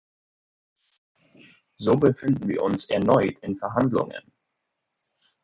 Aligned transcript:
So 1.77 1.95
befinden 1.95 2.47
wir 2.47 2.63
uns 2.63 2.85
erneut 2.89 3.37
in 3.41 3.55
Verhandlungen. 3.55 4.31